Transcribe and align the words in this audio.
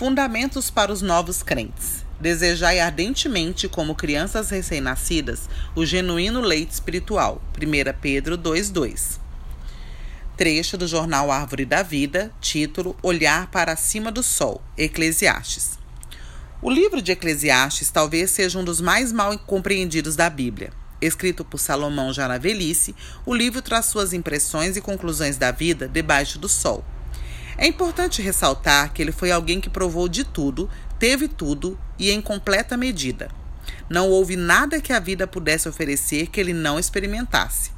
Fundamentos 0.00 0.70
para 0.70 0.90
os 0.90 1.02
novos 1.02 1.42
crentes. 1.42 2.06
Desejai 2.18 2.80
ardentemente, 2.80 3.68
como 3.68 3.94
crianças 3.94 4.48
recém-nascidas, 4.48 5.46
o 5.76 5.84
genuíno 5.84 6.40
leite 6.40 6.70
espiritual. 6.70 7.42
1 7.54 8.00
Pedro 8.00 8.38
2,2. 8.38 9.18
Trecho 10.38 10.78
do 10.78 10.88
jornal 10.88 11.30
Árvore 11.30 11.66
da 11.66 11.82
Vida, 11.82 12.32
título 12.40 12.96
Olhar 13.02 13.50
para 13.50 13.72
acima 13.72 14.10
do 14.10 14.22
Sol, 14.22 14.62
Eclesiastes. 14.74 15.78
O 16.62 16.70
livro 16.70 17.02
de 17.02 17.12
Eclesiastes 17.12 17.90
talvez 17.90 18.30
seja 18.30 18.58
um 18.58 18.64
dos 18.64 18.80
mais 18.80 19.12
mal 19.12 19.38
compreendidos 19.40 20.16
da 20.16 20.30
Bíblia. 20.30 20.72
Escrito 20.98 21.44
por 21.44 21.58
Salomão 21.58 22.10
já 22.10 22.26
na 22.26 22.38
velhice, 22.38 22.96
o 23.26 23.34
livro 23.34 23.60
traz 23.60 23.84
suas 23.84 24.14
impressões 24.14 24.78
e 24.78 24.80
conclusões 24.80 25.36
da 25.36 25.50
vida 25.50 25.86
debaixo 25.86 26.38
do 26.38 26.48
sol. 26.48 26.82
É 27.56 27.66
importante 27.66 28.22
ressaltar 28.22 28.92
que 28.92 29.02
ele 29.02 29.12
foi 29.12 29.30
alguém 29.30 29.60
que 29.60 29.70
provou 29.70 30.08
de 30.08 30.24
tudo, 30.24 30.68
teve 30.98 31.28
tudo 31.28 31.78
e 31.98 32.10
em 32.10 32.20
completa 32.20 32.76
medida. 32.76 33.30
Não 33.88 34.08
houve 34.08 34.36
nada 34.36 34.80
que 34.80 34.92
a 34.92 35.00
vida 35.00 35.26
pudesse 35.26 35.68
oferecer 35.68 36.28
que 36.28 36.40
ele 36.40 36.52
não 36.52 36.78
experimentasse. 36.78 37.72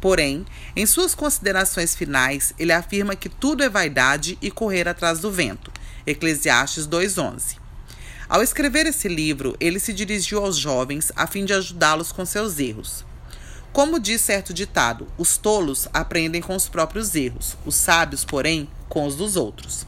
Porém, 0.00 0.46
em 0.74 0.86
suas 0.86 1.14
considerações 1.14 1.94
finais, 1.94 2.54
ele 2.58 2.72
afirma 2.72 3.14
que 3.14 3.28
tudo 3.28 3.62
é 3.62 3.68
vaidade 3.68 4.38
e 4.40 4.50
correr 4.50 4.88
atrás 4.88 5.20
do 5.20 5.30
vento. 5.30 5.70
Eclesiastes 6.06 6.86
2:11. 6.86 7.58
Ao 8.28 8.42
escrever 8.42 8.86
esse 8.86 9.08
livro, 9.08 9.56
ele 9.60 9.80
se 9.80 9.92
dirigiu 9.92 10.42
aos 10.44 10.56
jovens 10.56 11.12
a 11.16 11.26
fim 11.26 11.44
de 11.44 11.52
ajudá-los 11.52 12.12
com 12.12 12.24
seus 12.24 12.58
erros. 12.58 13.04
Como 13.72 14.00
diz 14.00 14.20
certo 14.20 14.54
ditado, 14.54 15.06
os 15.18 15.36
tolos 15.36 15.88
aprendem 15.92 16.40
com 16.40 16.56
os 16.56 16.68
próprios 16.68 17.14
erros, 17.14 17.56
os 17.66 17.74
sábios, 17.74 18.24
porém, 18.24 18.68
com 18.90 19.06
os 19.06 19.16
dos 19.16 19.36
outros. 19.36 19.86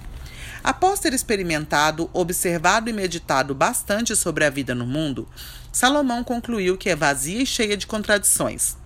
Após 0.64 1.00
ter 1.00 1.12
experimentado, 1.12 2.08
observado 2.12 2.88
e 2.88 2.92
meditado 2.92 3.54
bastante 3.54 4.14
sobre 4.16 4.44
a 4.44 4.50
vida 4.50 4.74
no 4.74 4.86
mundo, 4.86 5.28
Salomão 5.72 6.22
concluiu 6.22 6.78
que 6.78 6.88
é 6.88 6.96
vazia 6.96 7.42
e 7.42 7.46
cheia 7.46 7.76
de 7.76 7.86
contradições. 7.86 8.76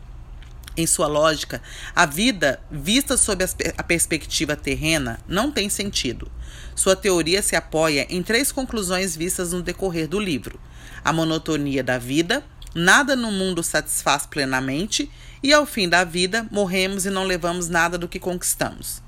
Em 0.74 0.86
sua 0.86 1.06
lógica, 1.06 1.62
a 1.94 2.06
vida, 2.06 2.60
vista 2.70 3.16
sob 3.16 3.44
a 3.76 3.82
perspectiva 3.82 4.56
terrena, 4.56 5.20
não 5.28 5.50
tem 5.50 5.68
sentido. 5.68 6.30
Sua 6.74 6.96
teoria 6.96 7.42
se 7.42 7.56
apoia 7.56 8.06
em 8.08 8.22
três 8.22 8.52
conclusões 8.52 9.16
vistas 9.16 9.52
no 9.52 9.62
decorrer 9.62 10.08
do 10.08 10.20
livro: 10.20 10.58
a 11.04 11.12
monotonia 11.12 11.82
da 11.82 11.98
vida, 11.98 12.44
nada 12.74 13.16
no 13.16 13.32
mundo 13.32 13.62
satisfaz 13.62 14.26
plenamente 14.26 15.10
e 15.42 15.52
ao 15.52 15.64
fim 15.64 15.88
da 15.88 16.04
vida 16.04 16.46
morremos 16.50 17.06
e 17.06 17.10
não 17.10 17.24
levamos 17.24 17.68
nada 17.68 17.96
do 17.96 18.08
que 18.08 18.18
conquistamos. 18.18 19.05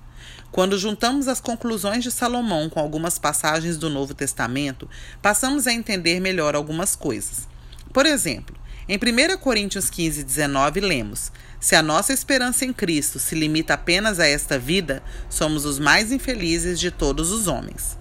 Quando 0.50 0.78
juntamos 0.78 1.28
as 1.28 1.40
conclusões 1.40 2.02
de 2.02 2.10
Salomão 2.10 2.70
com 2.70 2.80
algumas 2.80 3.18
passagens 3.18 3.76
do 3.76 3.90
Novo 3.90 4.14
Testamento, 4.14 4.88
passamos 5.20 5.66
a 5.66 5.72
entender 5.72 6.20
melhor 6.20 6.54
algumas 6.54 6.96
coisas. 6.96 7.46
Por 7.92 8.06
exemplo, 8.06 8.56
em 8.88 8.96
1 8.96 9.36
Coríntios 9.38 9.90
15, 9.90 10.24
19, 10.24 10.80
lemos: 10.80 11.30
Se 11.60 11.76
a 11.76 11.82
nossa 11.82 12.12
esperança 12.12 12.64
em 12.64 12.72
Cristo 12.72 13.18
se 13.18 13.34
limita 13.34 13.74
apenas 13.74 14.18
a 14.18 14.26
esta 14.26 14.58
vida, 14.58 15.02
somos 15.28 15.66
os 15.66 15.78
mais 15.78 16.10
infelizes 16.10 16.80
de 16.80 16.90
todos 16.90 17.30
os 17.30 17.46
homens. 17.46 17.98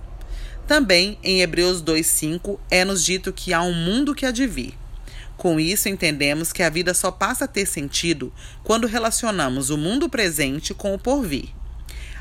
Também 0.66 1.20
em 1.22 1.42
Hebreus 1.42 1.82
2,5 1.82 2.58
é-nos 2.72 3.04
dito 3.04 3.34
que 3.34 3.54
há 3.54 3.61
um 3.61 3.73
mundo 3.73 4.16
que 4.16 4.26
há 4.26 4.32
de 4.32 4.48
vir. 4.48 4.78
Com 5.36 5.59
isso, 5.59 5.88
entendemos 5.89 6.52
que 6.52 6.64
a 6.64 6.70
vida 6.70 6.94
só 6.94 7.11
passa 7.11 7.45
a 7.45 7.48
ter 7.48 7.66
sentido 7.66 8.34
quando 8.64 8.88
relacionamos 8.88 9.70
o 9.70 9.78
mundo 9.78 10.09
presente 10.09 10.73
com 10.73 10.94
o 10.94 11.00
porvir. 11.00 11.50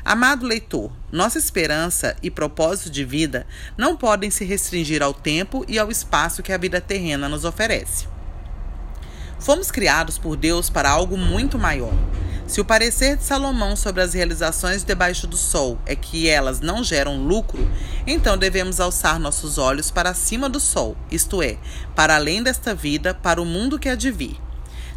Amado 0.07 0.45
leitor, 0.45 0.89
nossa 1.11 1.37
esperança 1.37 2.15
e 2.23 2.31
propósito 2.31 2.89
de 2.89 3.03
vida 3.03 3.45
não 3.77 3.97
podem 3.97 4.31
se 4.31 4.45
restringir 4.45 5.03
ao 5.03 5.13
tempo 5.13 5.65
e 5.67 5.77
ao 5.77 5.91
espaço 5.91 6.41
que 6.41 6.53
a 6.53 6.57
vida 6.57 6.79
terrena 6.79 7.27
nos 7.27 7.43
oferece. 7.43 8.07
Fomos 9.37 9.69
criados 9.69 10.17
por 10.17 10.37
Deus 10.37 10.69
para 10.69 10.89
algo 10.89 11.17
muito 11.17 11.59
maior. 11.59 11.91
Se 12.47 12.61
o 12.61 12.65
parecer 12.65 13.17
de 13.17 13.25
Salomão 13.25 13.75
sobre 13.75 14.01
as 14.01 14.13
realizações 14.13 14.81
debaixo 14.81 15.27
do 15.27 15.35
sol 15.35 15.77
é 15.85 15.93
que 15.93 16.29
elas 16.29 16.61
não 16.61 16.85
geram 16.85 17.21
lucro, 17.21 17.69
então 18.07 18.37
devemos 18.37 18.79
alçar 18.79 19.19
nossos 19.19 19.57
olhos 19.57 19.91
para 19.91 20.13
cima 20.13 20.47
do 20.47 20.61
sol, 20.61 20.95
isto 21.11 21.43
é, 21.43 21.57
para 21.93 22.15
além 22.15 22.41
desta 22.41 22.73
vida, 22.73 23.13
para 23.13 23.41
o 23.41 23.45
mundo 23.45 23.77
que 23.77 23.89
há 23.89 23.95
de 23.95 24.09
vir. 24.09 24.46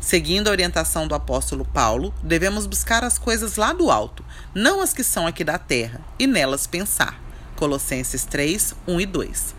Seguindo 0.00 0.48
a 0.48 0.50
orientação 0.50 1.06
do 1.06 1.14
apóstolo 1.14 1.62
Paulo, 1.62 2.12
devemos 2.22 2.66
buscar 2.66 3.04
as 3.04 3.18
coisas 3.18 3.56
lá 3.56 3.74
do 3.74 3.90
alto, 3.90 4.24
não 4.54 4.80
as 4.80 4.94
que 4.94 5.04
são 5.04 5.26
aqui 5.26 5.44
da 5.44 5.58
terra, 5.58 6.00
e 6.18 6.26
nelas 6.26 6.66
pensar. 6.66 7.20
Colossenses 7.54 8.24
3, 8.24 8.74
1 8.88 9.00
e 9.00 9.06
2. 9.06 9.54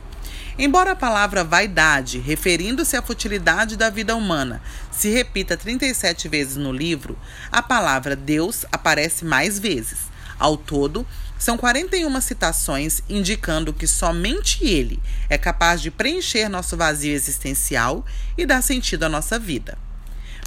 Embora 0.57 0.91
a 0.91 0.95
palavra 0.95 1.43
vaidade, 1.43 2.17
referindo-se 2.17 2.97
à 2.97 3.01
futilidade 3.01 3.77
da 3.77 3.91
vida 3.91 4.15
humana, 4.15 4.61
se 4.91 5.09
repita 5.09 5.55
37 5.55 6.27
vezes 6.27 6.57
no 6.57 6.71
livro, 6.73 7.17
a 7.51 7.61
palavra 7.61 8.15
Deus 8.15 8.65
aparece 8.71 9.23
mais 9.23 9.59
vezes. 9.59 9.99
Ao 10.39 10.57
todo, 10.57 11.05
são 11.37 11.55
41 11.55 12.19
citações 12.19 13.03
indicando 13.07 13.71
que 13.71 13.87
somente 13.87 14.65
Ele 14.65 14.99
é 15.29 15.37
capaz 15.37 15.81
de 15.81 15.91
preencher 15.91 16.49
nosso 16.49 16.75
vazio 16.75 17.13
existencial 17.13 18.03
e 18.35 18.45
dar 18.45 18.63
sentido 18.63 19.03
à 19.03 19.09
nossa 19.09 19.37
vida. 19.37 19.77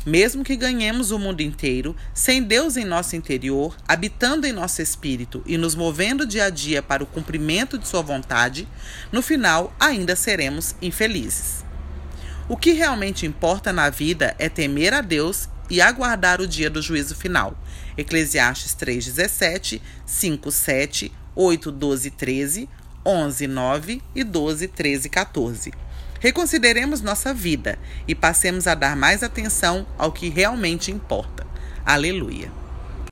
Mesmo 0.06 0.44
que 0.44 0.54
ganhemos 0.54 1.10
o 1.10 1.18
mundo 1.18 1.40
inteiro, 1.40 1.96
sem 2.12 2.42
Deus 2.42 2.76
em 2.76 2.84
nosso 2.84 3.16
interior, 3.16 3.74
habitando 3.88 4.46
em 4.46 4.52
nosso 4.52 4.82
espírito 4.82 5.42
e 5.46 5.56
nos 5.56 5.74
movendo 5.74 6.26
dia 6.26 6.44
a 6.44 6.50
dia 6.50 6.82
para 6.82 7.02
o 7.02 7.06
cumprimento 7.06 7.78
de 7.78 7.88
Sua 7.88 8.02
vontade, 8.02 8.68
no 9.10 9.22
final 9.22 9.74
ainda 9.80 10.14
seremos 10.14 10.74
infelizes. 10.82 11.64
O 12.46 12.56
que 12.56 12.72
realmente 12.72 13.24
importa 13.24 13.72
na 13.72 13.88
vida 13.88 14.34
é 14.38 14.50
temer 14.50 14.92
a 14.92 15.00
Deus 15.00 15.48
e 15.70 15.80
aguardar 15.80 16.38
o 16.42 16.46
dia 16.46 16.68
do 16.68 16.82
juízo 16.82 17.14
final. 17.14 17.56
Eclesiastes 17.96 18.74
3:17, 18.74 19.80
5:7, 20.06 21.12
8, 21.34 21.72
12, 21.72 22.10
13, 22.10 22.68
11, 23.06 23.46
9 23.46 24.02
e 24.14 24.22
12, 24.22 24.68
13, 24.68 25.08
14. 25.08 25.72
Reconsideremos 26.24 27.02
nossa 27.02 27.34
vida 27.34 27.78
e 28.08 28.14
passemos 28.14 28.66
a 28.66 28.74
dar 28.74 28.96
mais 28.96 29.22
atenção 29.22 29.86
ao 29.98 30.10
que 30.10 30.30
realmente 30.30 30.90
importa. 30.90 31.46
Aleluia. 31.84 32.50